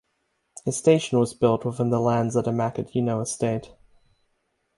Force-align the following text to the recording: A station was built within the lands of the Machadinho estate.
A 0.65 0.71
station 0.71 1.19
was 1.19 1.35
built 1.35 1.63
within 1.63 1.91
the 1.91 1.99
lands 1.99 2.35
of 2.35 2.45
the 2.45 2.51
Machadinho 2.51 3.21
estate. 3.21 3.71